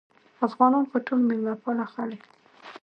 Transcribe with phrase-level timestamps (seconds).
[0.47, 2.29] افغانان خو ټول مېلمه پاله خلک دي